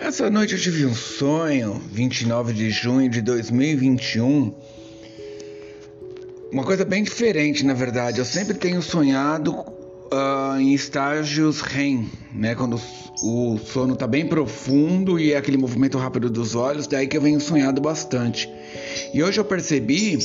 Essa 0.00 0.30
noite 0.30 0.54
eu 0.54 0.60
tive 0.60 0.86
um 0.86 0.94
sonho, 0.94 1.80
29 1.92 2.52
de 2.52 2.70
junho 2.70 3.08
de 3.08 3.20
2021. 3.20 4.54
Uma 6.52 6.64
coisa 6.64 6.84
bem 6.84 7.02
diferente, 7.02 7.64
na 7.64 7.74
verdade. 7.74 8.18
Eu 8.18 8.24
sempre 8.24 8.54
tenho 8.54 8.80
sonhado 8.82 9.52
uh, 9.52 10.58
em 10.58 10.72
estágios 10.72 11.60
REM, 11.60 12.08
né? 12.32 12.54
Quando 12.54 12.80
o 13.22 13.58
sono 13.58 13.96
tá 13.96 14.06
bem 14.06 14.26
profundo 14.26 15.18
e 15.18 15.32
é 15.32 15.36
aquele 15.36 15.56
movimento 15.56 15.98
rápido 15.98 16.30
dos 16.30 16.54
olhos, 16.54 16.86
daí 16.86 17.06
que 17.06 17.16
eu 17.16 17.20
venho 17.20 17.40
sonhado 17.40 17.80
bastante. 17.80 18.48
E 19.12 19.22
hoje 19.22 19.38
eu 19.40 19.44
percebi, 19.44 20.18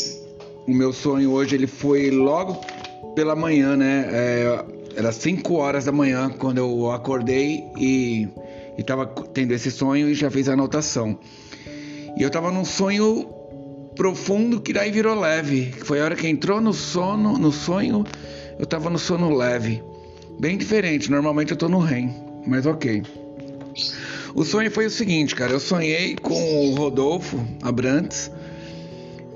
o 0.68 0.74
meu 0.74 0.94
sonho 0.94 1.32
hoje 1.32 1.56
ele 1.56 1.68
foi 1.68 2.10
logo 2.12 2.60
pela 3.16 3.36
manhã, 3.36 3.76
né? 3.76 4.08
É, 4.12 4.66
era 4.96 5.12
5 5.12 5.54
horas 5.56 5.86
da 5.86 5.92
manhã 5.92 6.30
quando 6.30 6.58
eu 6.58 6.92
acordei 6.92 7.64
e 7.78 8.28
e 8.80 8.84
tava 8.84 9.06
tendo 9.06 9.52
esse 9.54 9.70
sonho 9.70 10.10
e 10.10 10.14
já 10.14 10.32
fez 10.32 10.48
a 10.48 10.54
anotação. 10.54 11.20
E 12.18 12.24
eu 12.24 12.30
tava 12.30 12.50
num 12.50 12.64
sonho 12.64 13.28
profundo 13.94 14.62
que 14.62 14.72
daí 14.72 14.90
virou 14.90 15.20
leve. 15.20 15.74
Foi 15.84 16.00
a 16.00 16.06
hora 16.06 16.16
que 16.16 16.26
entrou 16.30 16.62
no 16.62 16.72
sono, 16.74 17.38
no 17.38 17.52
sonho, 17.52 18.06
eu 18.58 18.66
tava 18.66 18.90
no 18.90 18.98
sono 18.98 19.36
leve. 19.36 19.84
Bem 20.40 20.58
diferente, 20.58 21.12
normalmente 21.12 21.52
eu 21.52 21.58
tô 21.58 21.68
no 21.68 21.80
REM, 21.80 22.10
mas 22.48 22.66
ok. 22.66 23.04
O 24.34 24.46
sonho 24.46 24.72
foi 24.72 24.86
o 24.86 24.90
seguinte, 24.90 25.36
cara, 25.36 25.52
eu 25.52 25.60
sonhei 25.60 26.16
com 26.16 26.70
o 26.70 26.76
Rodolfo 26.76 27.46
Abrantes 27.62 28.32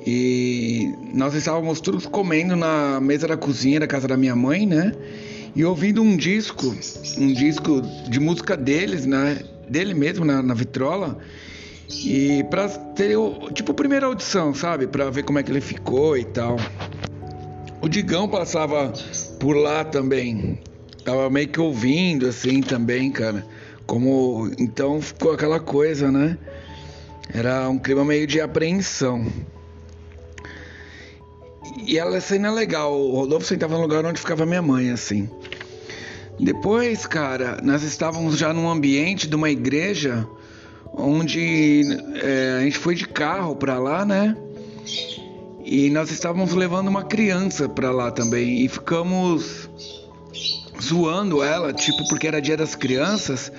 e 0.08 0.94
nós 1.14 1.34
estávamos 1.34 1.82
todos 1.82 2.06
comendo 2.06 2.56
na 2.56 3.02
mesa 3.02 3.28
da 3.28 3.36
cozinha 3.36 3.82
da 3.82 3.88
casa 3.88 4.08
da 4.08 4.16
minha 4.16 4.38
mãe, 4.38 4.66
né? 4.66 4.94
E 5.56 5.64
ouvindo 5.64 6.02
um 6.02 6.18
disco, 6.18 6.76
um 7.18 7.32
disco 7.32 7.82
de 8.10 8.20
música 8.20 8.58
deles, 8.58 9.06
né? 9.06 9.44
Dele 9.70 9.94
mesmo 9.94 10.26
na, 10.26 10.42
na 10.42 10.54
vitrola. 10.54 11.18
E 11.90 12.44
pra 12.50 12.68
ter, 12.68 13.16
tipo, 13.54 13.74
primeira 13.74 14.08
audição, 14.08 14.54
sabe? 14.54 14.88
Pra 14.88 15.10
ver 15.10 15.24
como 15.24 15.38
é 15.38 15.44
que 15.44 15.52
ele 15.52 15.62
ficou 15.62 16.18
e 16.18 16.26
tal. 16.26 16.58
O 17.82 17.88
Digão 17.88 18.28
passava 18.28 18.92
por 19.40 19.56
lá 19.56 19.84
também. 19.84 20.60
Tava 21.06 21.30
meio 21.30 21.48
que 21.50 21.60
ouvindo, 21.60 22.28
assim, 22.28 22.62
também, 22.62 23.12
cara. 23.12 23.46
Como. 23.86 24.50
Então 24.58 25.02
ficou 25.02 25.34
aquela 25.34 25.60
coisa, 25.60 26.12
né? 26.12 26.38
Era 27.34 27.70
um 27.70 27.78
clima 27.78 28.04
meio 28.04 28.26
de 28.26 28.42
apreensão. 28.42 29.28
E 31.86 31.98
ela 31.98 32.20
cena 32.22 32.48
é 32.48 32.52
legal. 32.52 32.94
O 32.94 33.16
Rodolfo 33.16 33.46
sentava 33.46 33.76
no 33.76 33.82
lugar 33.82 34.06
onde 34.06 34.20
ficava 34.20 34.46
minha 34.46 34.62
mãe, 34.62 34.92
assim. 34.92 35.30
Depois, 36.40 37.06
cara, 37.06 37.60
nós 37.64 37.84
estávamos 37.84 38.38
já 38.38 38.54
num 38.54 38.70
ambiente 38.70 39.28
de 39.28 39.36
uma 39.36 39.50
igreja 39.50 40.28
onde 40.94 41.82
é, 42.22 42.58
a 42.60 42.64
gente 42.64 42.78
foi 42.78 42.96
de 42.96 43.08
carro 43.08 43.56
para 43.56 43.80
lá, 43.80 44.06
né? 44.06 44.36
E 45.64 45.90
nós 45.90 46.12
estávamos 46.12 46.54
levando 46.54 46.88
uma 46.88 47.04
criança 47.04 47.70
para 47.70 47.92
lá 47.92 48.12
também 48.12 48.64
e 48.64 48.68
ficamos 48.68 49.70
zoando 50.82 51.42
ela, 51.42 51.72
tipo, 51.72 52.08
porque 52.10 52.28
era 52.28 52.42
dia 52.42 52.58
das 52.58 52.76
crianças. 52.76 53.52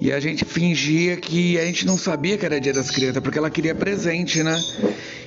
E 0.00 0.12
a 0.12 0.20
gente 0.20 0.44
fingia 0.44 1.16
que 1.16 1.58
a 1.58 1.64
gente 1.64 1.86
não 1.86 1.96
sabia 1.96 2.36
que 2.36 2.44
era 2.44 2.60
dia 2.60 2.72
das 2.72 2.90
crianças, 2.90 3.22
porque 3.22 3.38
ela 3.38 3.48
queria 3.48 3.74
presente, 3.74 4.42
né? 4.42 4.60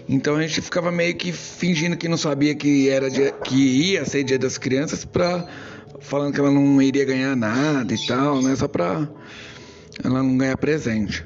Então 0.07 0.35
a 0.35 0.41
gente 0.41 0.61
ficava 0.61 0.91
meio 0.91 1.15
que 1.15 1.31
fingindo 1.31 1.95
que 1.95 2.07
não 2.07 2.17
sabia 2.17 2.53
que 2.53 2.89
era 2.89 3.09
dia, 3.09 3.31
que 3.31 3.55
ia 3.55 4.05
ser 4.05 4.23
dia 4.23 4.37
das 4.37 4.57
crianças 4.57 5.05
para 5.05 5.47
falando 6.01 6.33
que 6.33 6.39
ela 6.39 6.51
não 6.51 6.81
iria 6.81 7.05
ganhar 7.05 7.35
nada 7.35 7.93
e 7.93 8.07
tal, 8.07 8.41
né? 8.41 8.55
Só 8.55 8.67
pra 8.67 9.07
ela 10.03 10.23
não 10.23 10.37
ganhar 10.37 10.57
presente. 10.57 11.25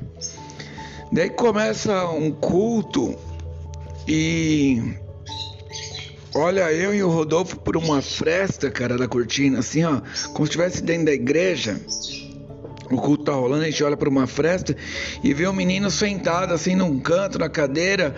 Daí 1.12 1.30
começa 1.30 2.06
um 2.09 2.31
culto 2.31 3.16
e 4.08 4.96
olha 6.34 6.72
eu 6.74 6.94
e 6.94 7.03
o 7.03 7.09
Rodolfo 7.09 7.58
por 7.59 7.78
uma 7.78 8.02
fresta, 8.02 8.72
cara, 8.72 8.97
da 8.97 9.08
cortina, 9.08 9.59
assim, 9.59 9.84
ó, 9.84 10.02
como 10.34 10.46
se 10.46 10.52
estivesse 10.52 10.81
dentro 10.81 11.06
da 11.06 11.14
igreja. 11.14 11.80
O 12.90 12.97
culto 12.97 13.24
tá 13.26 13.31
rolando, 13.31 13.64
a 13.64 13.66
gente 13.66 13.84
olha 13.84 13.97
para 13.97 14.09
uma 14.09 14.28
fresta 14.28 14.76
e 15.24 15.34
vê 15.34 15.47
um 15.47 15.53
menino 15.53 15.90
sentado 15.90 16.53
assim 16.53 16.76
num 16.76 17.00
canto 17.00 17.40
na 17.40 17.50
cadeira, 17.50 18.16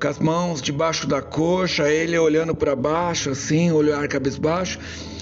com 0.00 0.08
as 0.08 0.18
mãos 0.18 0.62
debaixo 0.62 1.06
da 1.06 1.20
coxa, 1.20 1.90
ele 1.90 2.18
olhando 2.18 2.54
para 2.54 2.74
baixo, 2.74 3.30
assim, 3.30 3.70
olhar 3.70 4.06
cabisbaixo, 4.08 4.78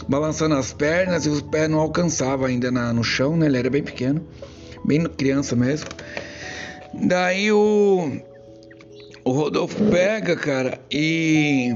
balançando 0.09 0.55
as 0.55 0.73
pernas 0.73 1.27
e 1.27 1.29
os 1.29 1.43
pés 1.43 1.69
não 1.69 1.79
alcançava 1.79 2.47
ainda 2.47 2.71
na, 2.71 2.93
no 2.93 3.05
chão, 3.05 3.37
né? 3.37 3.47
Ele 3.47 3.59
era 3.59 3.71
bem 3.71 3.83
pequeno, 3.83 4.27
bem 4.85 5.05
criança 5.05 5.55
mesmo. 5.55 5.89
Daí 6.95 7.53
o, 7.53 8.11
o 9.25 9.31
Rodolfo 9.31 9.85
pega, 9.91 10.35
cara, 10.35 10.81
e. 10.91 11.71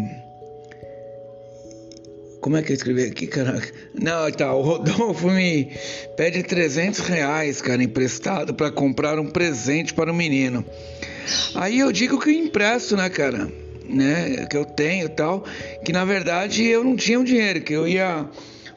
Como 2.40 2.56
é 2.56 2.62
que 2.62 2.72
eu 2.72 2.74
escrevi 2.74 3.04
aqui, 3.04 3.28
caraca? 3.28 3.70
Não, 3.94 4.28
tá, 4.32 4.52
o 4.52 4.62
Rodolfo 4.62 5.30
me 5.30 5.70
pede 6.16 6.42
300 6.42 6.98
reais, 7.00 7.62
cara, 7.62 7.84
emprestado 7.84 8.52
para 8.52 8.68
comprar 8.70 9.18
um 9.20 9.30
presente 9.30 9.94
para 9.94 10.10
o 10.10 10.14
menino. 10.14 10.64
Aí 11.54 11.78
eu 11.78 11.92
digo 11.92 12.18
que 12.18 12.30
eu 12.30 12.34
empresto, 12.34 12.96
né, 12.96 13.08
cara? 13.08 13.48
Né, 13.88 14.46
que 14.46 14.56
eu 14.56 14.64
tenho 14.64 15.06
e 15.06 15.08
tal, 15.08 15.44
que 15.84 15.92
na 15.92 16.04
verdade 16.04 16.64
eu 16.64 16.84
não 16.84 16.96
tinha 16.96 17.18
o 17.18 17.24
dinheiro, 17.24 17.60
que 17.60 17.72
eu 17.72 17.86
ia 17.86 18.26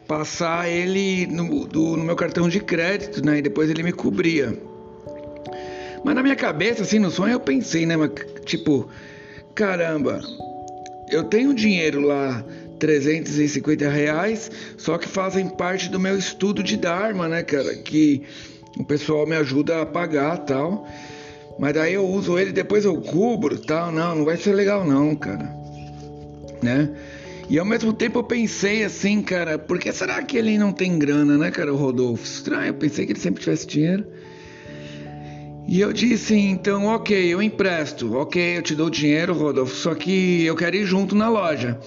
passar 0.08 0.70
ele 0.70 1.28
no, 1.28 1.66
do, 1.66 1.96
no 1.96 2.04
meu 2.04 2.16
cartão 2.16 2.50
de 2.50 2.60
crédito, 2.60 3.24
né, 3.24 3.38
e 3.38 3.42
depois 3.42 3.70
ele 3.70 3.84
me 3.84 3.92
cobria. 3.92 4.58
Mas 6.04 6.16
na 6.16 6.22
minha 6.22 6.36
cabeça, 6.36 6.84
assim, 6.84 7.00
no 7.00 7.10
sonho 7.10 7.34
eu 7.34 7.40
pensei, 7.40 7.86
né, 7.86 7.96
tipo, 8.46 8.90
caramba, 9.54 10.22
eu 11.10 11.24
tenho 11.24 11.54
dinheiro 11.54 12.02
lá, 12.02 12.44
350 12.80 13.90
reais, 13.90 14.52
só 14.78 14.98
que 14.98 15.08
fazem 15.08 15.48
parte 15.48 15.90
do 15.90 16.00
meu 16.00 16.18
estudo 16.18 16.62
de 16.62 16.78
Dharma, 16.78 17.28
né, 17.28 17.44
cara, 17.44 17.76
que 17.76 18.24
o 18.78 18.84
pessoal 18.84 19.26
me 19.26 19.36
ajuda 19.36 19.82
a 19.82 19.86
pagar 19.86 20.38
tal. 20.40 20.88
Mas 21.58 21.74
daí 21.74 21.94
eu 21.94 22.06
uso 22.06 22.38
ele, 22.38 22.52
depois 22.52 22.86
eu 22.86 23.00
cubro 23.02 23.58
tal. 23.58 23.92
Não, 23.92 24.16
não 24.16 24.26
vai 24.26 24.38
ser 24.38 24.54
legal 24.54 24.86
não, 24.86 25.16
cara. 25.16 25.50
Né? 26.62 26.90
E 27.50 27.60
ao 27.60 27.66
mesmo 27.66 27.94
tempo 27.94 28.20
eu 28.20 28.24
pensei 28.24 28.84
assim, 28.84 29.22
cara, 29.22 29.58
por 29.58 29.80
que 29.80 29.92
será 29.92 30.22
que 30.24 30.36
ele 30.36 30.58
não 30.58 30.72
tem 30.72 30.98
grana, 30.98 31.38
né, 31.38 31.52
cara, 31.52 31.72
o 31.72 31.78
Rodolfo? 31.78 32.24
Estranho, 32.24 32.68
eu 32.68 32.74
pensei 32.74 33.06
que 33.06 33.12
ele 33.12 33.20
sempre 33.20 33.42
tivesse 33.42 33.68
dinheiro. 33.68 34.06
E 35.68 35.80
eu 35.80 35.94
disse, 35.94 36.36
então, 36.36 36.86
ok, 36.86 37.34
eu 37.34 37.42
empresto, 37.42 38.16
ok, 38.16 38.58
eu 38.58 38.62
te 38.62 38.76
dou 38.76 38.90
dinheiro, 38.90 39.34
Rodolfo, 39.34 39.76
só 39.76 39.96
que 39.96 40.44
eu 40.44 40.56
quero 40.56 40.76
ir 40.76 40.86
junto 40.86 41.16
na 41.16 41.28
loja 41.28 41.80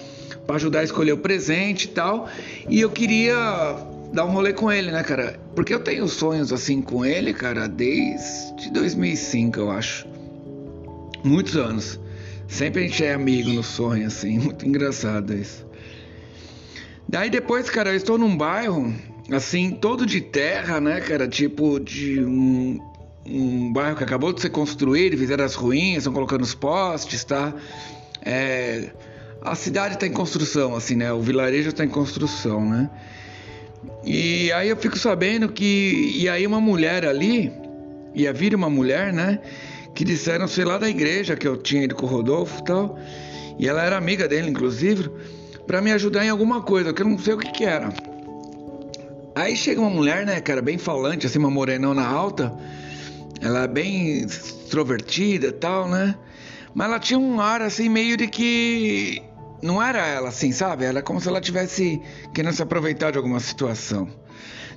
para 0.45 0.55
ajudar 0.55 0.79
a 0.79 0.83
escolher 0.83 1.13
o 1.13 1.17
presente 1.17 1.85
e 1.85 1.87
tal. 1.89 2.27
E 2.67 2.81
eu 2.81 2.89
queria 2.89 3.77
dar 4.13 4.25
um 4.25 4.31
rolê 4.31 4.53
com 4.53 4.71
ele, 4.71 4.91
né, 4.91 5.03
cara? 5.03 5.39
Porque 5.55 5.73
eu 5.73 5.79
tenho 5.79 6.07
sonhos 6.07 6.51
assim 6.51 6.81
com 6.81 7.05
ele, 7.05 7.33
cara, 7.33 7.67
desde 7.67 8.71
2005, 8.71 9.59
eu 9.59 9.71
acho. 9.71 10.07
Muitos 11.23 11.55
anos. 11.55 11.99
Sempre 12.47 12.83
a 12.83 12.87
gente 12.87 13.03
é 13.03 13.13
amigo 13.13 13.51
no 13.51 13.63
sonho, 13.63 14.07
assim. 14.07 14.39
Muito 14.39 14.65
engraçado 14.65 15.33
isso. 15.33 15.65
Daí 17.07 17.29
depois, 17.29 17.69
cara, 17.69 17.91
eu 17.91 17.95
estou 17.95 18.17
num 18.17 18.35
bairro, 18.35 18.93
assim, 19.31 19.71
todo 19.71 20.05
de 20.05 20.21
terra, 20.21 20.79
né, 20.79 21.01
cara? 21.01 21.27
Tipo 21.27 21.79
de 21.79 22.19
um, 22.19 22.79
um 23.25 23.73
bairro 23.73 23.95
que 23.95 24.03
acabou 24.03 24.33
de 24.33 24.41
ser 24.41 24.49
construído, 24.49 25.17
fizeram 25.17 25.43
as 25.43 25.55
ruínas, 25.55 25.99
estão 25.99 26.13
colocando 26.13 26.43
os 26.43 26.53
postes, 26.53 27.23
tá? 27.23 27.53
É, 28.21 28.91
a 29.41 29.55
cidade 29.55 29.95
está 29.95 30.05
em 30.05 30.11
construção, 30.11 30.75
assim, 30.75 30.95
né? 30.95 31.11
O 31.13 31.21
vilarejo 31.21 31.69
está 31.69 31.83
em 31.83 31.89
construção, 31.89 32.67
né? 32.67 32.89
E 34.03 34.51
aí 34.51 34.69
eu 34.69 34.77
fico 34.77 34.97
sabendo 34.97 35.49
que. 35.49 36.13
E 36.15 36.29
aí 36.29 36.45
uma 36.45 36.59
mulher 36.59 37.05
ali, 37.05 37.51
ia 38.13 38.33
vir 38.33 38.55
uma 38.55 38.69
mulher, 38.69 39.13
né? 39.13 39.39
Que 39.93 40.03
disseram, 40.03 40.47
sei 40.47 40.65
lá, 40.65 40.77
da 40.77 40.89
igreja 40.89 41.35
que 41.35 41.47
eu 41.47 41.57
tinha 41.57 41.83
ido 41.83 41.95
com 41.95 42.05
o 42.05 42.09
Rodolfo 42.09 42.59
e 42.61 42.63
tal. 42.63 42.99
E 43.57 43.67
ela 43.67 43.83
era 43.83 43.97
amiga 43.97 44.27
dele, 44.27 44.49
inclusive, 44.49 45.09
para 45.67 45.81
me 45.81 45.91
ajudar 45.91 46.25
em 46.25 46.29
alguma 46.29 46.61
coisa, 46.61 46.93
que 46.93 47.01
eu 47.01 47.07
não 47.07 47.17
sei 47.17 47.33
o 47.33 47.37
que 47.37 47.51
que 47.51 47.65
era. 47.65 47.89
Aí 49.35 49.55
chega 49.55 49.79
uma 49.79 49.89
mulher, 49.89 50.25
né, 50.25 50.39
cara, 50.41 50.61
bem 50.61 50.77
falante, 50.77 51.27
assim, 51.27 51.39
uma 51.39 51.51
morenona 51.51 52.05
alta. 52.05 52.53
Ela 53.41 53.63
é 53.63 53.67
bem 53.67 54.21
extrovertida 54.21 55.47
e 55.47 55.51
tal, 55.51 55.87
né? 55.89 56.15
Mas 56.73 56.87
ela 56.87 56.99
tinha 56.99 57.19
um 57.19 57.39
ar 57.39 57.61
assim 57.61 57.89
meio 57.89 58.15
de 58.17 58.27
que 58.27 59.21
não 59.61 59.81
era 59.81 60.05
ela 60.05 60.29
assim, 60.29 60.51
sabe? 60.51 60.85
Era 60.85 61.01
como 61.01 61.19
se 61.19 61.27
ela 61.27 61.41
tivesse 61.41 62.01
querendo 62.33 62.53
se 62.53 62.61
aproveitar 62.61 63.11
de 63.11 63.17
alguma 63.17 63.39
situação. 63.39 64.07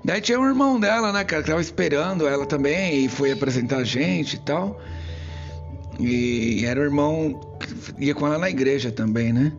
Daí 0.04 0.20
tinha 0.20 0.38
um 0.38 0.46
irmão 0.46 0.80
dela, 0.80 1.12
né, 1.12 1.24
cara, 1.24 1.42
que 1.42 1.48
tava 1.48 1.60
esperando 1.60 2.26
ela 2.26 2.44
também 2.44 3.04
e 3.04 3.08
foi 3.08 3.30
apresentar 3.30 3.78
a 3.78 3.84
gente 3.84 4.34
e 4.34 4.40
tal. 4.40 4.80
E 6.00 6.64
era 6.64 6.80
o 6.80 6.82
irmão 6.82 7.40
que 7.60 8.06
ia 8.06 8.14
com 8.14 8.26
ela 8.26 8.38
na 8.38 8.50
igreja 8.50 8.90
também, 8.90 9.32
né? 9.32 9.52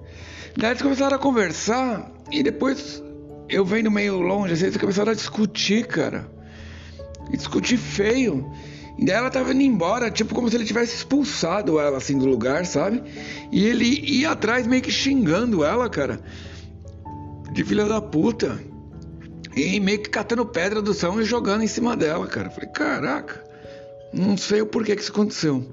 Daí 0.58 0.72
eles 0.72 0.82
começaram 0.82 1.16
a 1.16 1.20
conversar 1.20 2.12
e 2.30 2.44
depois 2.44 3.02
eu 3.48 3.64
vendo 3.64 3.90
meio 3.90 4.20
longe, 4.20 4.54
assim, 4.54 4.66
eles 4.66 4.78
começaram 4.78 5.12
a 5.12 5.16
discutir, 5.16 5.88
cara. 5.88 6.28
E 7.32 7.38
discuti 7.38 7.78
feio. 7.78 8.52
E 8.98 9.06
daí 9.06 9.16
ela 9.16 9.30
tava 9.30 9.54
indo 9.54 9.62
embora, 9.62 10.12
tipo 10.12 10.36
como 10.36 10.50
se 10.50 10.56
ele 10.56 10.66
tivesse 10.66 10.96
expulsado 10.96 11.80
ela 11.80 11.98
assim 11.98 12.18
do 12.18 12.26
lugar, 12.26 12.66
sabe? 12.66 13.02
E 13.52 13.66
ele 13.66 13.86
ia 13.86 14.32
atrás 14.32 14.68
meio 14.68 14.82
que 14.82 14.92
xingando 14.92 15.64
ela, 15.64 15.90
cara. 15.90 16.20
De 17.52 17.64
filha 17.64 17.86
da 17.86 18.02
puta. 18.02 18.60
E 19.56 19.80
meio 19.80 20.00
que 20.00 20.10
catando 20.10 20.46
pedra 20.46 20.82
do 20.82 20.94
chão 20.94 21.20
e 21.22 21.26
jogando 21.26 21.64
em 21.64 21.68
cima 21.68 21.96
dela, 21.96 22.28
cara. 22.28 22.50
Falei, 22.50 22.70
caraca, 22.70 23.44
não 24.12 24.38
sei 24.38 24.62
o 24.62 24.66
porquê 24.66 24.96
que 24.96 25.02
isso 25.02 25.12
aconteceu. 25.12 25.66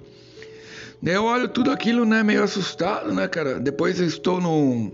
Daí 1.02 1.14
eu 1.14 1.24
olho 1.24 1.48
tudo 1.48 1.70
aquilo, 1.70 2.04
né, 2.04 2.22
meio 2.22 2.42
assustado, 2.42 3.12
né, 3.12 3.26
cara. 3.28 3.58
Depois 3.58 4.00
eu 4.00 4.06
estou 4.06 4.40
no. 4.40 4.92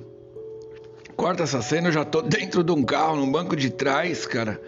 Corta 1.16 1.44
essa 1.44 1.62
cena, 1.62 1.88
eu 1.88 1.92
já 1.92 2.04
tô 2.04 2.22
dentro 2.22 2.62
de 2.62 2.72
um 2.72 2.84
carro, 2.84 3.16
no 3.16 3.26
banco 3.26 3.56
de 3.56 3.70
trás, 3.70 4.26
cara 4.26 4.60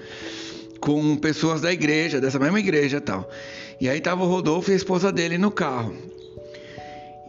com 0.80 1.16
pessoas 1.16 1.60
da 1.60 1.72
igreja, 1.72 2.20
dessa 2.20 2.38
mesma 2.38 2.58
igreja 2.58 3.00
tal. 3.00 3.28
E 3.80 3.88
aí 3.88 4.00
tava 4.00 4.24
o 4.24 4.26
Rodolfo 4.26 4.70
e 4.70 4.74
a 4.74 4.76
esposa 4.76 5.12
dele 5.12 5.38
no 5.38 5.50
carro. 5.50 5.94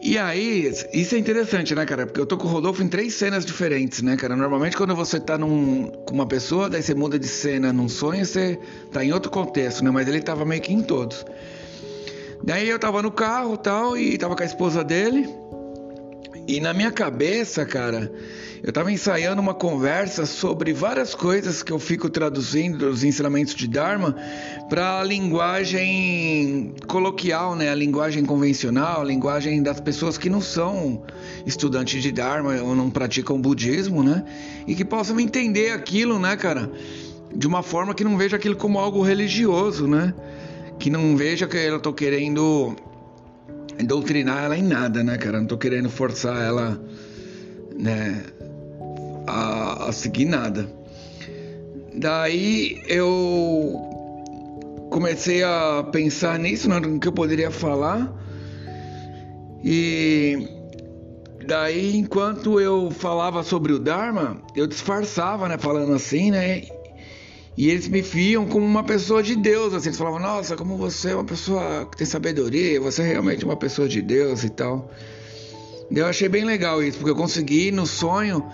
E 0.02 0.16
aí, 0.16 0.72
isso 0.94 1.14
é 1.14 1.18
interessante, 1.18 1.74
né, 1.74 1.84
cara? 1.84 2.06
Porque 2.06 2.18
eu 2.18 2.24
tô 2.24 2.38
com 2.38 2.46
o 2.46 2.50
Rodolfo 2.50 2.82
em 2.82 2.88
três 2.88 3.12
cenas 3.12 3.44
diferentes, 3.44 4.00
né, 4.00 4.16
cara? 4.16 4.34
Normalmente 4.34 4.74
quando 4.74 4.96
você 4.96 5.20
tá 5.20 5.36
num, 5.36 5.88
com 6.06 6.14
uma 6.14 6.26
pessoa, 6.26 6.70
daí 6.70 6.82
você 6.82 6.94
muda 6.94 7.18
de 7.18 7.28
cena 7.28 7.70
num 7.70 7.86
sonho, 7.86 8.24
você 8.24 8.58
tá 8.90 9.04
em 9.04 9.12
outro 9.12 9.30
contexto, 9.30 9.84
né? 9.84 9.90
Mas 9.90 10.08
ele 10.08 10.22
tava 10.22 10.44
meio 10.46 10.62
que 10.62 10.72
em 10.72 10.82
todos. 10.82 11.26
Daí 12.42 12.66
eu 12.66 12.78
tava 12.78 13.02
no 13.02 13.12
carro 13.12 13.58
tal, 13.58 13.94
e 13.94 14.16
tava 14.16 14.34
com 14.34 14.42
a 14.42 14.46
esposa 14.46 14.82
dele. 14.82 15.28
E 16.48 16.60
na 16.60 16.72
minha 16.72 16.90
cabeça, 16.90 17.66
cara, 17.66 18.10
eu 18.62 18.68
estava 18.68 18.92
ensaiando 18.92 19.40
uma 19.40 19.54
conversa 19.54 20.26
sobre 20.26 20.72
várias 20.72 21.14
coisas 21.14 21.62
que 21.62 21.72
eu 21.72 21.78
fico 21.78 22.10
traduzindo 22.10 22.78
dos 22.78 23.02
ensinamentos 23.02 23.54
de 23.54 23.66
Dharma 23.66 24.14
para 24.68 25.00
a 25.00 25.04
linguagem 25.04 26.74
coloquial, 26.86 27.56
né? 27.56 27.70
A 27.70 27.74
linguagem 27.74 28.24
convencional, 28.24 29.00
a 29.00 29.04
linguagem 29.04 29.62
das 29.62 29.80
pessoas 29.80 30.18
que 30.18 30.28
não 30.28 30.42
são 30.42 31.02
estudantes 31.46 32.02
de 32.02 32.12
Dharma 32.12 32.60
ou 32.62 32.76
não 32.76 32.90
praticam 32.90 33.40
budismo, 33.40 34.02
né? 34.02 34.24
E 34.66 34.74
que 34.74 34.84
possam 34.84 35.18
entender 35.18 35.70
aquilo, 35.70 36.18
né, 36.18 36.36
cara? 36.36 36.70
De 37.34 37.46
uma 37.46 37.62
forma 37.62 37.94
que 37.94 38.04
não 38.04 38.18
veja 38.18 38.36
aquilo 38.36 38.56
como 38.56 38.78
algo 38.78 39.02
religioso, 39.02 39.86
né? 39.86 40.12
Que 40.78 40.90
não 40.90 41.16
veja 41.16 41.46
que 41.46 41.56
eu 41.56 41.78
estou 41.78 41.94
querendo 41.94 42.76
doutrinar 43.84 44.44
ela 44.44 44.56
em 44.56 44.62
nada, 44.62 45.02
né, 45.02 45.16
cara? 45.16 45.38
Não 45.38 45.46
tô 45.46 45.56
querendo 45.56 45.88
forçar 45.88 46.42
ela, 46.42 46.78
né, 47.78 48.22
a, 49.30 49.88
a 49.88 49.92
seguir 49.92 50.24
nada. 50.24 50.68
Daí 51.94 52.82
eu 52.86 53.88
comecei 54.90 55.42
a 55.42 55.86
pensar 55.90 56.38
nisso, 56.38 56.68
no 56.68 56.98
que 56.98 57.08
eu 57.08 57.12
poderia 57.12 57.50
falar. 57.50 58.12
E 59.62 60.48
daí, 61.46 61.96
enquanto 61.96 62.60
eu 62.60 62.90
falava 62.90 63.42
sobre 63.42 63.72
o 63.72 63.78
Dharma, 63.78 64.40
eu 64.56 64.66
disfarçava, 64.66 65.48
né, 65.48 65.58
falando 65.58 65.92
assim, 65.92 66.30
né? 66.30 66.62
E 67.56 67.68
eles 67.68 67.88
me 67.88 68.00
viam 68.00 68.46
como 68.46 68.64
uma 68.64 68.82
pessoa 68.82 69.22
de 69.22 69.36
Deus, 69.36 69.74
assim, 69.74 69.88
eles 69.88 69.98
falavam, 69.98 70.18
nossa, 70.20 70.56
como 70.56 70.76
você 70.76 71.10
é 71.10 71.14
uma 71.14 71.24
pessoa 71.24 71.86
que 71.90 71.96
tem 71.98 72.06
sabedoria, 72.06 72.80
você 72.80 73.02
é 73.02 73.06
realmente 73.06 73.44
uma 73.44 73.56
pessoa 73.56 73.88
de 73.88 74.00
Deus 74.00 74.44
e 74.44 74.50
tal. 74.50 74.90
Eu 75.90 76.06
achei 76.06 76.28
bem 76.28 76.44
legal 76.44 76.82
isso, 76.82 76.98
porque 76.98 77.10
eu 77.10 77.16
consegui 77.16 77.70
no 77.72 77.84
sonho 77.84 78.48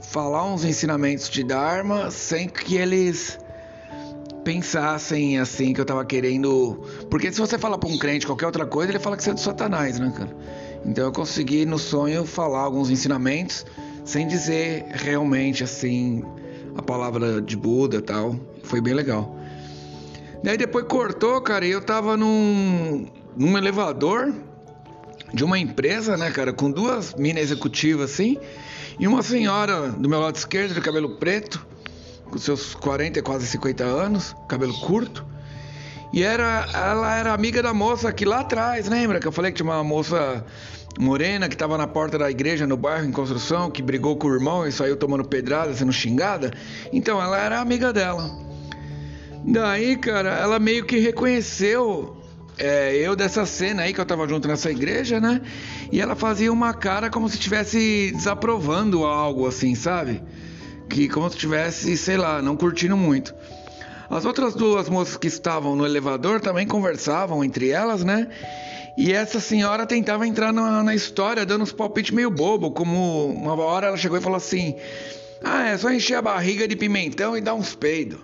falar 0.00 0.44
uns 0.44 0.64
ensinamentos 0.64 1.28
de 1.28 1.42
Dharma 1.42 2.10
sem 2.10 2.48
que 2.48 2.76
eles 2.76 3.38
pensassem 4.44 5.38
assim 5.38 5.72
que 5.72 5.80
eu 5.80 5.84
tava 5.84 6.04
querendo. 6.04 6.82
Porque 7.10 7.30
se 7.30 7.38
você 7.38 7.58
fala 7.58 7.78
pra 7.78 7.88
um 7.88 7.98
crente 7.98 8.26
qualquer 8.26 8.46
outra 8.46 8.64
coisa, 8.64 8.90
ele 8.90 8.98
fala 8.98 9.16
que 9.16 9.22
você 9.22 9.30
é 9.30 9.34
do 9.34 9.40
Satanás, 9.40 9.98
né, 9.98 10.12
cara? 10.16 10.34
Então 10.84 11.04
eu 11.04 11.12
consegui 11.12 11.66
no 11.66 11.78
sonho 11.78 12.24
falar 12.24 12.60
alguns 12.60 12.90
ensinamentos 12.90 13.66
sem 14.04 14.26
dizer 14.26 14.86
realmente 14.90 15.62
assim 15.62 16.22
a 16.76 16.82
palavra 16.82 17.42
de 17.42 17.56
Buda 17.56 18.00
tal. 18.00 18.36
Foi 18.62 18.80
bem 18.80 18.94
legal. 18.94 19.36
Daí 20.42 20.56
depois 20.56 20.86
cortou, 20.86 21.40
cara, 21.40 21.66
e 21.66 21.70
eu 21.70 21.82
tava 21.82 22.16
num, 22.16 23.06
num 23.36 23.58
elevador 23.58 24.32
de 25.34 25.44
uma 25.44 25.58
empresa, 25.58 26.16
né, 26.16 26.30
cara, 26.30 26.52
com 26.52 26.70
duas 26.70 27.14
minas 27.14 27.42
executivas 27.42 28.12
assim, 28.12 28.38
e 28.98 29.06
uma 29.06 29.22
senhora 29.22 29.90
do 29.90 30.08
meu 30.08 30.20
lado 30.20 30.36
esquerdo, 30.36 30.74
de 30.74 30.80
cabelo 30.80 31.16
preto, 31.16 31.64
com 32.24 32.36
seus 32.38 32.74
40 32.74 33.22
quase 33.22 33.46
50 33.46 33.84
anos, 33.84 34.34
cabelo 34.48 34.74
curto. 34.80 35.24
E 36.12 36.22
era, 36.22 36.66
ela 36.72 37.14
era 37.14 37.32
amiga 37.32 37.62
da 37.62 37.72
moça 37.72 38.08
aqui 38.08 38.24
lá 38.24 38.40
atrás, 38.40 38.88
lembra? 38.88 39.20
Que 39.20 39.28
eu 39.28 39.32
falei 39.32 39.52
que 39.52 39.58
tinha 39.58 39.70
uma 39.70 39.84
moça 39.84 40.44
morena 40.98 41.48
que 41.48 41.54
estava 41.54 41.78
na 41.78 41.86
porta 41.86 42.18
da 42.18 42.30
igreja 42.30 42.66
no 42.66 42.76
bairro 42.76 43.06
em 43.06 43.12
construção, 43.12 43.70
que 43.70 43.82
brigou 43.82 44.16
com 44.16 44.26
o 44.26 44.34
irmão 44.34 44.66
e 44.66 44.72
saiu 44.72 44.96
tomando 44.96 45.24
pedrada, 45.24 45.72
sendo 45.74 45.92
xingada. 45.92 46.52
Então 46.92 47.22
ela 47.22 47.38
era 47.38 47.60
amiga 47.60 47.92
dela. 47.92 48.30
Daí, 49.44 49.96
cara, 49.96 50.30
ela 50.30 50.58
meio 50.58 50.84
que 50.84 50.98
reconheceu 50.98 52.16
é, 52.58 52.96
eu 52.96 53.14
dessa 53.14 53.46
cena 53.46 53.82
aí 53.82 53.94
que 53.94 54.00
eu 54.00 54.04
tava 54.04 54.26
junto 54.26 54.48
nessa 54.48 54.70
igreja, 54.70 55.20
né? 55.20 55.40
E 55.90 56.00
ela 56.00 56.14
fazia 56.14 56.52
uma 56.52 56.74
cara 56.74 57.10
como 57.10 57.28
se 57.28 57.36
estivesse 57.36 58.12
desaprovando 58.14 59.04
algo 59.04 59.46
assim, 59.46 59.74
sabe? 59.74 60.22
Que 60.88 61.08
como 61.08 61.28
se 61.28 61.36
estivesse, 61.36 61.96
sei 61.96 62.16
lá, 62.16 62.42
não 62.42 62.56
curtindo 62.56 62.96
muito. 62.96 63.34
As 64.10 64.24
outras 64.24 64.54
duas 64.54 64.88
moças 64.88 65.16
que 65.16 65.26
estavam 65.26 65.76
no 65.76 65.84
elevador 65.84 66.40
também 66.40 66.66
conversavam 66.66 67.44
entre 67.44 67.70
elas, 67.70 68.02
né? 68.02 68.28
E 68.96 69.12
essa 69.12 69.38
senhora 69.38 69.86
tentava 69.86 70.26
entrar 70.26 70.52
na, 70.52 70.82
na 70.82 70.94
história 70.94 71.46
dando 71.46 71.62
uns 71.62 71.72
palpites 71.72 72.10
meio 72.10 72.30
bobo, 72.30 72.70
como 72.70 73.26
uma 73.26 73.54
hora 73.54 73.86
ela 73.86 73.96
chegou 73.96 74.18
e 74.18 74.20
falou 74.20 74.36
assim: 74.36 74.74
Ah, 75.44 75.68
é 75.68 75.78
só 75.78 75.90
encher 75.90 76.16
a 76.16 76.22
barriga 76.22 76.66
de 76.66 76.74
pimentão 76.74 77.36
e 77.36 77.40
dar 77.40 77.54
uns 77.54 77.74
peidos. 77.74 78.18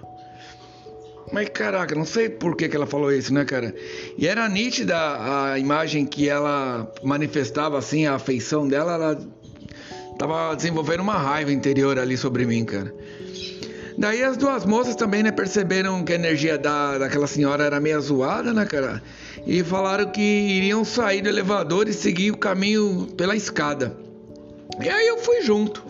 Mas 1.32 1.49
caraca, 1.49 1.94
não 1.94 2.05
sei 2.05 2.29
por 2.29 2.56
que, 2.56 2.69
que 2.69 2.76
ela 2.76 2.87
falou 2.87 3.12
isso, 3.12 3.32
né, 3.32 3.44
cara? 3.44 3.75
E 4.17 4.26
era 4.26 4.49
nítida 4.49 4.97
a 4.97 5.59
imagem 5.59 6.06
que 6.06 6.29
ela 6.29 6.93
manifestava, 7.03 7.79
assim, 7.79 8.06
a 8.06 8.15
afeição 8.15 8.69
dela, 8.69 8.94
ela 8.94 9.19
tava 10.19 10.55
desenvolvendo 10.55 11.00
uma 11.00 11.19
raiva 11.19 11.53
interior 11.53 11.99
ali 11.99 12.17
sobre 12.17 12.47
mim, 12.47 12.65
cara. 12.65 12.94
Daí 13.96 14.25
as 14.25 14.37
duas 14.37 14.65
moças 14.65 14.96
também, 14.96 15.22
né, 15.22 15.31
perceberam 15.31 16.03
que 16.05 16.13
a 16.13 16.17
energia 16.17 16.58
da, 16.58 16.98
daquela 16.98 17.27
senhora 17.27 17.65
era 17.65 17.79
meio 17.79 18.01
zoada, 18.01 18.53
né, 18.53 18.65
cara? 18.65 19.03
E 19.46 19.63
falaram 19.63 20.10
que 20.10 20.20
iriam 20.20 20.84
sair 20.84 21.22
do 21.22 21.29
elevador 21.29 21.89
e 21.89 21.93
seguir 21.93 22.32
o 22.32 22.37
caminho 22.37 23.08
pela 23.17 23.37
escada. 23.37 23.96
E 24.82 24.89
aí 24.89 25.06
eu 25.06 25.19
fui 25.19 25.43
junto. 25.43 25.84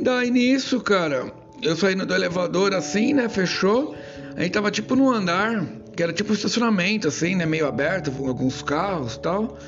Daí 0.00 0.30
nisso, 0.30 0.80
cara, 0.80 1.32
eu 1.60 1.76
saindo 1.76 2.06
do 2.06 2.14
elevador 2.14 2.72
assim, 2.72 3.12
né, 3.12 3.28
fechou. 3.28 3.96
A 4.36 4.42
gente 4.42 4.52
tava 4.52 4.70
tipo 4.70 4.96
num 4.96 5.10
andar, 5.10 5.64
que 5.94 6.02
era 6.02 6.12
tipo 6.12 6.30
um 6.30 6.34
estacionamento, 6.34 7.08
assim, 7.08 7.34
né, 7.34 7.44
meio 7.44 7.66
aberto, 7.66 8.10
com 8.10 8.28
alguns 8.28 8.62
carros 8.62 9.16
tal. 9.16 9.58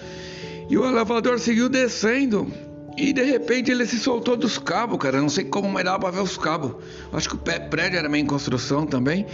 E 0.68 0.78
o 0.78 0.84
elevador 0.84 1.38
seguiu 1.38 1.68
descendo. 1.68 2.50
E 2.96 3.12
de 3.12 3.22
repente 3.22 3.70
ele 3.70 3.84
se 3.86 3.98
soltou 3.98 4.36
dos 4.36 4.56
cabos, 4.56 4.98
cara. 4.98 5.20
Não 5.20 5.28
sei 5.28 5.44
como, 5.44 5.68
mas 5.68 5.84
dava 5.84 5.98
pra 5.98 6.10
ver 6.10 6.20
os 6.20 6.38
cabos. 6.38 6.76
Acho 7.12 7.28
que 7.28 7.34
o 7.34 7.38
prédio 7.38 7.98
era 7.98 8.08
meio 8.08 8.22
em 8.22 8.26
construção 8.26 8.86
também. 8.86 9.26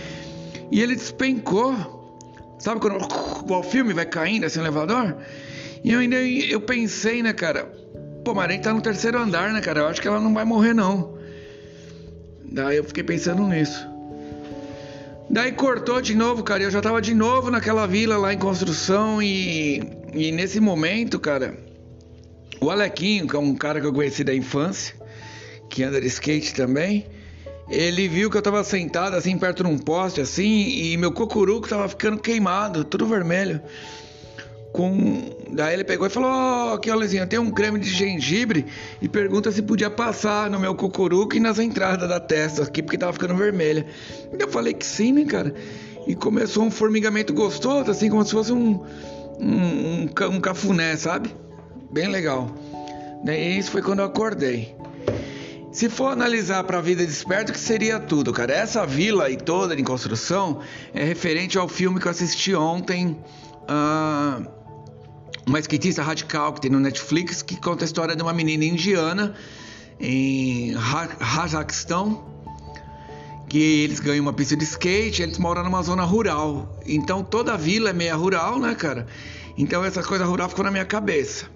E 0.71 0.81
ele 0.81 0.95
despencou. 0.95 1.99
Sabe 2.59 2.81
quando 2.81 2.99
o 3.49 3.63
filme 3.63 3.93
vai 3.93 4.07
caindo 4.07 4.45
assim 4.45 4.61
elevador? 4.61 5.17
E 5.85 5.93
eu 5.93 6.01
ainda 6.01 6.17
eu 6.17 6.61
pensei, 6.61 7.23
né, 7.23 7.33
cara? 7.33 7.65
Pô, 8.25 8.35
mas 8.35 8.49
a 8.49 8.53
gente 8.53 8.63
tá 8.63 8.73
no 8.73 8.81
terceiro 8.81 9.19
andar, 9.19 9.53
né, 9.53 9.61
cara? 9.61 9.81
Eu 9.81 9.87
acho 9.87 10.01
que 10.01 10.09
ela 10.09 10.21
não 10.21 10.35
vai 10.35 10.45
morrer, 10.45 10.75
não. 10.75 11.19
Daí 12.45 12.77
eu 12.77 12.85
fiquei 12.85 13.03
pensando 13.03 13.43
nisso. 13.45 13.89
Daí 15.31 15.53
cortou 15.53 16.01
de 16.01 16.13
novo, 16.13 16.43
cara. 16.43 16.65
Eu 16.65 16.71
já 16.73 16.83
tava 16.83 17.01
de 17.01 17.15
novo 17.15 17.53
naquela 17.53 17.87
vila 17.87 18.17
lá 18.17 18.35
em 18.35 18.39
construção 18.39 19.23
e, 19.23 19.81
e 20.13 20.33
nesse 20.33 20.59
momento, 20.59 21.21
cara, 21.21 21.57
o 22.61 22.69
Alequinho, 22.69 23.29
que 23.29 23.37
é 23.37 23.39
um 23.39 23.55
cara 23.55 23.81
que 23.81 23.87
eu 23.87 23.93
conheci 23.93 24.25
da 24.25 24.35
infância, 24.35 24.97
que 25.71 25.85
anda 25.85 26.01
de 26.01 26.09
skate 26.09 26.53
também, 26.53 27.07
ele 27.69 28.09
viu 28.09 28.29
que 28.29 28.37
eu 28.37 28.43
tava 28.43 28.65
sentado 28.65 29.15
assim 29.15 29.39
perto 29.39 29.63
de 29.63 29.71
um 29.71 29.79
poste 29.79 30.21
assim 30.21 30.69
e 30.69 30.97
meu 30.97 31.13
cocuruco 31.13 31.69
tava 31.69 31.89
ficando 31.89 32.19
queimado, 32.19 32.83
tudo 32.83 33.07
vermelho. 33.07 33.63
Com... 34.73 35.31
Daí 35.53 35.75
ele 35.75 35.85
pegou 35.85 36.07
e 36.07 36.11
falou: 36.11 36.31
oh, 36.31 36.75
aqui, 36.75 36.91
Olezinho, 36.91 37.27
tem 37.27 37.39
um 37.39 37.51
creme 37.51 37.79
de 37.79 37.91
gengibre 37.91 38.67
e 39.01 39.09
pergunta 39.09 39.51
se 39.51 39.63
podia 39.63 39.91
passar 39.91 40.51
no 40.51 40.59
meu 40.59 40.75
cocuruco 40.75 41.37
e 41.37 41.41
nas 41.41 41.59
entradas 41.59 42.09
da 42.09 42.21
testa 42.21 42.63
aqui, 42.63 42.83
porque 42.83 42.99
tava 42.99 43.13
ficando 43.13 43.35
vermelha. 43.35 43.87
Eu 44.39 44.49
falei 44.49 44.75
que 44.75 44.87
sim, 44.87 45.13
né, 45.13 45.25
cara? 45.25 45.55
E 46.07 46.15
começou 46.15 46.65
um 46.65 46.71
formigamento 46.71 47.33
gostoso, 47.35 47.91
assim, 47.91 48.09
como 48.09 48.25
se 48.25 48.31
fosse 48.31 48.53
um, 48.53 48.83
um, 49.39 50.09
um, 50.09 50.09
um 50.33 50.41
cafuné, 50.41 50.97
sabe? 50.97 51.31
bem 51.91 52.09
legal. 52.09 52.51
Daí 53.25 53.59
isso 53.59 53.71
foi 53.71 53.83
quando 53.83 54.01
eu 54.01 54.07
acordei. 54.07 54.75
Se 55.73 55.89
for 55.89 56.13
analisar 56.13 56.65
para 56.65 56.79
a 56.79 56.81
vida 56.81 57.05
desperta, 57.05 57.53
que 57.53 57.59
seria 57.59 58.01
tudo, 58.01 58.33
cara. 58.33 58.53
Essa 58.53 58.85
vila 58.87 59.31
e 59.31 59.37
toda 59.37 59.79
em 59.79 59.85
construção 59.85 60.61
é 60.93 61.05
referente 61.05 61.59
ao 61.59 61.69
filme 61.69 62.01
que 62.01 62.07
eu 62.07 62.11
assisti 62.11 62.55
ontem, 62.55 63.17
uh, 63.63 64.60
uma 65.47 65.59
skatista 65.59 66.03
radical 66.03 66.53
que 66.53 66.61
tem 66.61 66.71
no 66.71 66.81
Netflix, 66.81 67.43
que 67.43 67.57
conta 67.57 67.85
a 67.85 67.87
história 67.87 68.15
de 68.15 68.23
uma 68.23 68.33
menina 68.33 68.65
indiana 68.65 69.35
em 69.99 70.75
Rajaquistão, 70.75 72.25
que 73.49 73.83
eles 73.83 74.01
ganham 74.01 74.23
uma 74.23 74.33
pista 74.33 74.57
de 74.57 74.65
skate, 74.65 75.23
eles 75.23 75.39
moram 75.39 75.65
numa 75.65 75.83
zona 75.83 76.05
rural. 76.05 76.81
Então 76.87 77.23
toda 77.23 77.55
a 77.55 77.57
vila 77.57 77.91
é 77.91 77.93
meia 77.93 78.15
rural, 78.15 78.59
né, 78.59 78.75
cara? 78.75 79.07
Então 79.59 79.85
essa 79.85 80.03
coisa 80.03 80.25
rural 80.25 80.49
ficou 80.49 80.65
na 80.65 80.71
minha 80.71 80.85
cabeça. 80.85 81.47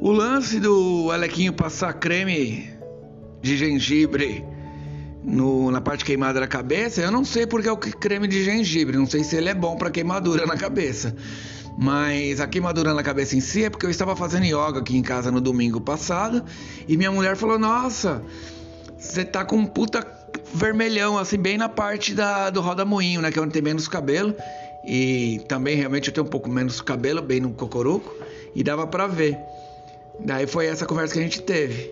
O 0.00 0.10
lance 0.10 0.58
do 0.58 1.10
Alequinho 1.12 1.52
passar 1.52 1.92
creme 1.92 2.70
de 3.40 3.56
gengibre 3.56 4.44
no, 5.22 5.70
na 5.70 5.80
parte 5.80 6.04
queimada 6.04 6.40
da 6.40 6.46
cabeça, 6.46 7.02
eu 7.02 7.10
não 7.10 7.24
sei 7.24 7.46
porque 7.46 7.68
é 7.68 7.72
o 7.72 7.76
creme 7.76 8.26
de 8.26 8.42
gengibre, 8.42 8.96
não 8.96 9.06
sei 9.06 9.22
se 9.22 9.36
ele 9.36 9.48
é 9.48 9.54
bom 9.54 9.76
para 9.76 9.90
queimadura 9.90 10.46
na 10.46 10.56
cabeça. 10.56 11.14
Mas 11.82 12.40
a 12.40 12.46
queimadura 12.46 12.92
na 12.92 13.02
cabeça 13.02 13.34
em 13.34 13.40
si 13.40 13.64
é 13.64 13.70
porque 13.70 13.86
eu 13.86 13.90
estava 13.90 14.14
fazendo 14.14 14.44
yoga 14.44 14.80
aqui 14.80 14.98
em 14.98 15.02
casa 15.02 15.30
no 15.30 15.40
domingo 15.40 15.80
passado 15.80 16.44
e 16.86 16.94
minha 16.94 17.10
mulher 17.10 17.36
falou: 17.36 17.58
Nossa, 17.58 18.22
você 18.98 19.24
tá 19.24 19.46
com 19.46 19.56
um 19.56 19.64
puta 19.64 20.06
vermelhão, 20.52 21.16
assim, 21.16 21.38
bem 21.38 21.56
na 21.56 21.70
parte 21.70 22.14
da, 22.14 22.50
do 22.50 22.60
roda-moinho, 22.60 23.22
né? 23.22 23.32
Que 23.32 23.38
é 23.38 23.42
onde 23.42 23.54
tem 23.54 23.62
menos 23.62 23.88
cabelo. 23.88 24.34
E 24.84 25.40
também 25.48 25.74
realmente 25.74 26.08
eu 26.08 26.12
tenho 26.12 26.26
um 26.26 26.28
pouco 26.28 26.50
menos 26.50 26.82
cabelo, 26.82 27.22
bem 27.22 27.40
no 27.40 27.50
cocoruco. 27.54 28.14
E 28.54 28.62
dava 28.62 28.86
para 28.86 29.06
ver. 29.06 29.38
Daí 30.22 30.46
foi 30.46 30.66
essa 30.66 30.84
conversa 30.84 31.14
que 31.14 31.20
a 31.20 31.22
gente 31.22 31.40
teve. 31.40 31.90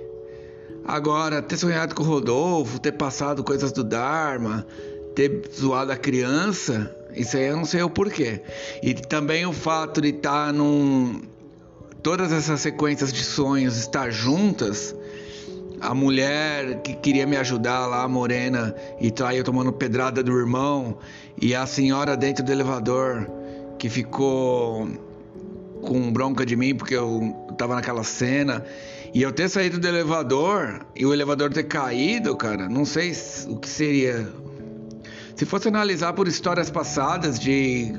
Agora, 0.85 1.41
ter 1.41 1.57
sonhado 1.57 1.95
com 1.95 2.03
o 2.03 2.07
Rodolfo, 2.07 2.79
ter 2.79 2.93
passado 2.93 3.43
coisas 3.43 3.73
do 3.73 3.83
Dharma, 3.83 4.67
ter 5.15 5.49
zoado 5.51 5.93
a 5.93 5.97
criança, 5.97 6.95
isso 7.15 7.37
aí 7.37 7.47
eu 7.47 7.57
não 7.57 7.65
sei 7.65 7.83
o 7.83 7.91
porquê. 7.91 8.43
E 8.83 8.95
também 8.95 9.47
o 9.47 9.53
fato 9.53 10.01
de 10.01 10.09
estar 10.09 10.47
tá 10.47 10.53
num. 10.53 11.23
Todas 12.03 12.33
essas 12.33 12.61
sequências 12.61 13.13
de 13.13 13.23
sonhos 13.23 13.77
estar 13.77 14.11
juntas. 14.11 14.95
A 15.81 15.95
mulher 15.95 16.83
que 16.83 16.95
queria 16.95 17.27
me 17.27 17.37
ajudar 17.37 17.87
lá, 17.87 18.03
a 18.03 18.09
morena, 18.09 18.75
e 19.01 19.13
tá 19.13 19.33
eu 19.35 19.45
tomando 19.45 19.73
pedrada 19.73 20.23
do 20.23 20.37
irmão. 20.37 20.99
E 21.41 21.55
a 21.55 21.67
senhora 21.67 22.17
dentro 22.17 22.45
do 22.45 22.51
elevador 22.51 23.31
que 23.79 23.89
ficou 23.89 24.89
com 25.83 26.13
bronca 26.13 26.45
de 26.45 26.57
mim 26.57 26.75
porque 26.75 26.95
eu 26.95 27.35
tava 27.57 27.75
naquela 27.75 28.05
cena. 28.05 28.65
E 29.15 29.23
eu 29.23 29.33
ter 29.33 29.49
saído 29.49 29.79
do 29.79 29.87
elevador 29.87 30.87
e 30.95 31.07
o 31.07 31.13
elevador 31.13 31.53
ter 31.53 31.65
caído, 31.65 32.37
cara, 32.37 32.69
não 32.69 32.85
sei 32.85 33.13
o 33.49 33.57
que 33.57 33.69
seria. 33.69 34.29
Se 35.39 35.47
fosse 35.47 35.69
analisar 35.69 36.15
por 36.15 36.27
histórias 36.27 36.69
passadas 36.69 37.39
de 37.39 37.93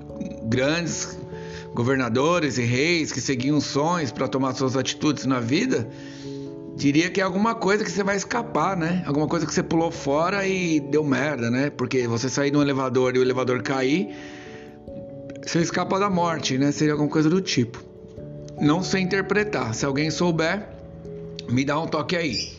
grandes 0.44 1.18
governadores 1.74 2.58
e 2.58 2.64
reis 2.64 3.14
que 3.14 3.22
seguiam 3.22 3.62
sonhos 3.62 4.12
para 4.12 4.28
tomar 4.28 4.54
suas 4.56 4.76
atitudes 4.76 5.26
na 5.26 5.40
vida, 5.40 5.88
diria 6.76 7.10
que 7.10 7.22
é 7.22 7.24
alguma 7.24 7.56
coisa 7.56 7.82
que 7.86 7.90
você 7.90 8.04
vai 8.04 8.18
escapar, 8.18 8.76
né? 8.76 9.04
Alguma 9.06 9.26
coisa 9.26 9.46
que 9.46 9.54
você 9.54 9.64
pulou 9.64 9.90
fora 9.90 10.46
e 10.46 10.82
deu 10.82 11.02
merda, 11.02 11.50
né? 11.50 11.70
Porque 11.70 12.06
você 12.10 12.28
sair 12.28 12.52
de 12.52 12.58
um 12.58 12.62
elevador 12.62 13.16
e 13.16 13.20
o 13.20 13.22
elevador 13.22 13.64
cair, 13.64 14.14
você 15.42 15.60
escapa 15.60 15.98
da 15.98 16.10
morte, 16.10 16.58
né? 16.58 16.74
Seria 16.74 16.92
alguma 16.92 17.10
coisa 17.10 17.30
do 17.30 17.40
tipo. 17.40 17.82
Não 18.60 18.84
sei 18.84 19.02
interpretar. 19.02 19.74
Se 19.74 19.86
alguém 19.86 20.12
souber, 20.12 20.68
me 21.50 21.64
dá 21.64 21.80
um 21.80 21.88
toque 21.88 22.18
aí. 22.18 22.59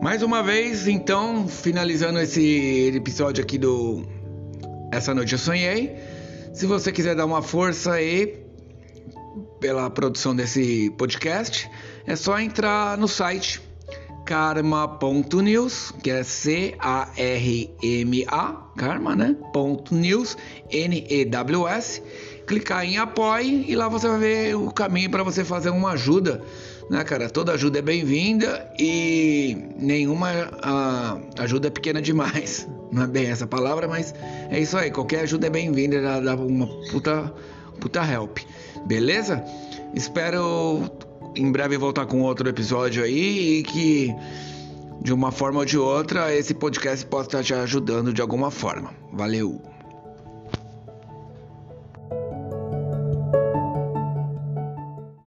Mais 0.00 0.22
uma 0.22 0.44
vez, 0.44 0.86
então, 0.86 1.48
finalizando 1.48 2.20
esse 2.20 2.92
episódio 2.94 3.42
aqui 3.42 3.58
do 3.58 4.04
Essa 4.92 5.12
Noite 5.12 5.32
Eu 5.32 5.38
Sonhei. 5.38 5.96
Se 6.54 6.66
você 6.66 6.92
quiser 6.92 7.16
dar 7.16 7.26
uma 7.26 7.42
força 7.42 7.94
aí 7.94 8.38
pela 9.58 9.90
produção 9.90 10.36
desse 10.36 10.88
podcast, 10.96 11.68
é 12.06 12.14
só 12.14 12.38
entrar 12.38 12.96
no 12.96 13.08
site 13.08 13.60
karma.news, 14.24 15.92
que 16.02 16.10
é 16.10 16.22
C-A-R-M-A, 16.22 16.76
karma, 18.76 19.16
né? 19.16 19.34
Ponto 19.52 19.94
.news, 19.96 20.36
N-E-W-S. 20.70 22.02
Clicar 22.46 22.84
em 22.84 22.98
apoie 22.98 23.64
e 23.66 23.74
lá 23.74 23.88
você 23.88 24.06
vai 24.06 24.18
ver 24.18 24.54
o 24.54 24.70
caminho 24.70 25.10
para 25.10 25.24
você 25.24 25.44
fazer 25.44 25.70
uma 25.70 25.90
ajuda, 25.92 26.44
né, 26.90 27.04
cara? 27.04 27.28
Toda 27.28 27.52
ajuda 27.52 27.78
é 27.78 27.82
bem-vinda 27.82 28.70
e 28.78 29.56
nenhuma 29.76 30.28
a, 30.62 31.18
ajuda 31.38 31.68
é 31.68 31.70
pequena 31.70 32.00
demais. 32.00 32.68
Não 32.90 33.02
é 33.02 33.06
bem 33.06 33.26
essa 33.26 33.46
palavra, 33.46 33.86
mas 33.86 34.14
é 34.50 34.58
isso 34.58 34.76
aí. 34.76 34.90
Qualquer 34.90 35.20
ajuda 35.20 35.46
é 35.46 35.50
bem-vinda, 35.50 36.00
dá, 36.00 36.20
dá 36.20 36.34
uma 36.34 36.66
puta, 36.90 37.32
puta 37.80 38.00
help. 38.04 38.38
Beleza? 38.86 39.44
Espero 39.94 40.90
em 41.36 41.52
breve 41.52 41.76
voltar 41.76 42.06
com 42.06 42.22
outro 42.22 42.48
episódio 42.48 43.04
aí 43.04 43.58
e 43.58 43.62
que 43.62 44.14
de 45.02 45.12
uma 45.12 45.30
forma 45.30 45.60
ou 45.60 45.64
de 45.64 45.78
outra 45.78 46.34
esse 46.34 46.54
podcast 46.54 47.04
possa 47.06 47.28
estar 47.28 47.42
te 47.42 47.54
ajudando 47.54 48.12
de 48.12 48.22
alguma 48.22 48.50
forma. 48.50 48.92
Valeu! 49.12 49.77